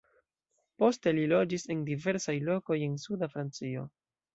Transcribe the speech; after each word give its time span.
Poste 0.83 1.13
li 1.19 1.27
loĝis 1.35 1.67
en 1.75 1.85
diversaj 1.93 2.39
lokoj 2.51 2.83
en 2.91 3.01
suda 3.09 3.35
Francio. 3.37 3.91